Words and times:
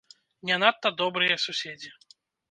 Не 0.49 0.55
надта 0.61 0.91
добрыя 1.01 1.35
суседзі. 1.43 1.93